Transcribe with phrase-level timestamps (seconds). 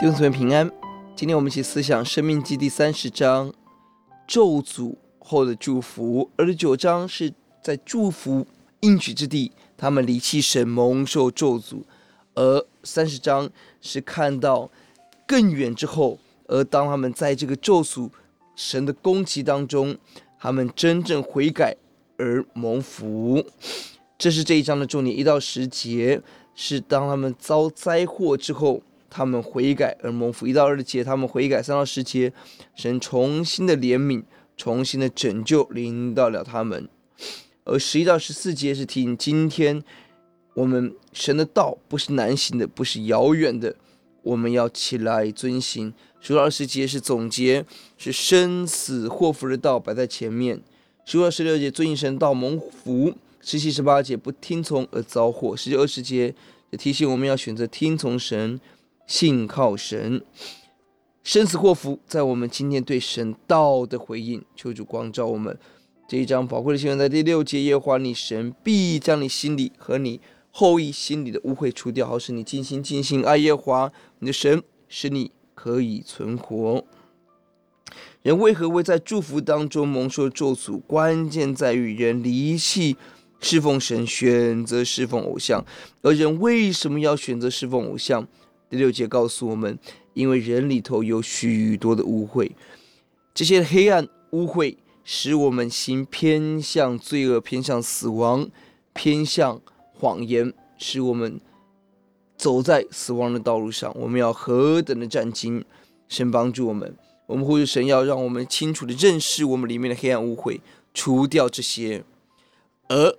[0.00, 0.70] 弟兄姊妹平安，
[1.16, 3.52] 今天我们一起思想《生命记》第三十章
[4.28, 8.46] 咒诅后的祝福，二十九章是在祝福
[8.82, 11.82] 应许之地，他们离弃神蒙受咒诅，
[12.36, 13.50] 而三十章
[13.80, 14.70] 是看到
[15.26, 18.08] 更远之后，而当他们在这个咒诅
[18.54, 19.98] 神的攻击当中，
[20.38, 21.74] 他们真正悔改
[22.18, 23.44] 而蒙福。
[24.16, 26.22] 这是这一章的重点，一到十节
[26.54, 28.80] 是当他们遭灾祸之后。
[29.10, 32.32] 他们悔改而蒙福，一到二节；他们悔改，三到十节，
[32.74, 34.22] 神重新的怜悯，
[34.56, 36.88] 重新的拯救临到了他们。
[37.64, 39.84] 而十一到十四节是提醒今天
[40.54, 43.76] 我们神的道不是难行的，不是遥远的，
[44.22, 45.92] 我们要起来遵行。
[46.20, 47.64] 十五到二十节是总结，
[47.96, 50.60] 是生死祸福的道摆在前面。
[51.04, 55.56] 十五到十六节遵行神道蒙福，十七十八节不听从而遭祸。
[55.56, 56.34] 十九二十节
[56.72, 58.60] 就提醒我们要选择听从神。
[59.08, 60.22] 信靠神，
[61.24, 65.58] 生死祸福，在我们今天对神道的回应，求主光照我们。
[66.06, 70.20] 这一章宝贵的经文在第六节，耶和华你神必将你心里和你
[70.50, 76.84] 后裔心里的污秽除掉，好使你尽心尽性爱耶和华你的神，使你可以存活。
[78.20, 80.78] 人为何会在祝福当中蒙受咒诅？
[80.86, 82.98] 关键在于人离弃
[83.40, 85.64] 侍奉神，选择侍奉偶像。
[86.02, 88.28] 而人为什么要选择侍奉偶像？
[88.70, 89.78] 第六节告诉我们，
[90.12, 92.50] 因为人里头有许多的污秽，
[93.32, 98.48] 这些黑暗污秽使我们心偏向罪恶，偏向死亡，
[98.92, 99.60] 偏向
[99.94, 101.40] 谎言，使我们
[102.36, 103.90] 走在死亡的道路上。
[103.98, 105.64] 我们要何等的战兢！
[106.08, 106.94] 神帮助我们，
[107.26, 110.60] 我们呼求神要让我们清楚地认识我们里面的黑暗污秽，
[110.92, 112.04] 除掉这些，
[112.88, 113.16] 而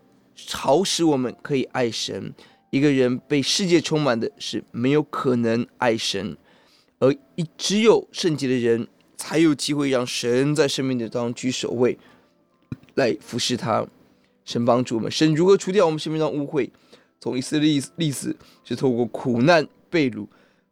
[0.52, 2.34] 好使我们可以爱神。
[2.70, 6.38] 一个人被世界充满的是没有可能爱神，
[7.00, 11.98] 而一只有圣洁的人才有机会让神在生命的当中居首位，
[12.96, 13.88] 来服侍他。
[14.46, 16.70] 神帮助我们，神如何除掉我们生命当中污秽？
[17.20, 20.26] 从以色列历史是透过苦难被掳，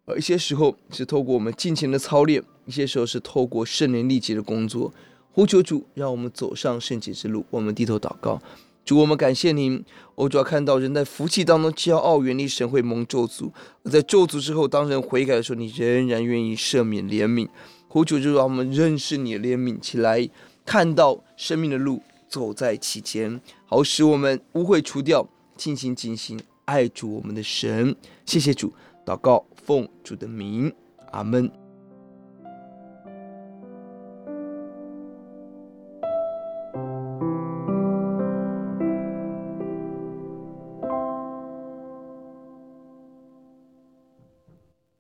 [0.05, 4.91] 而一些时候是透过我们敬虔的操练，一些时候是透过圣灵力竭的工作。
[5.31, 7.45] 呼求主，让我们走上圣洁之路。
[7.51, 8.41] 我们低头祷告。
[8.87, 9.83] 主，我们感谢您。
[10.15, 13.51] 我主要看到人在福气当中骄傲，远离神会蒙咒诅；
[13.83, 17.49] 而在咒诅之后，当人悔改的时候，你仍然愿意赦免怜悯。
[17.91, 20.29] 求主就让我们认识你的怜悯起来，
[20.65, 25.27] 看到生命的路走在其间，好使我们污秽除掉，
[25.57, 27.93] 尽心尽心爱主我们的神。
[28.25, 28.71] 谢谢主，
[29.05, 30.71] 祷告奉主的名，
[31.11, 31.66] 阿门。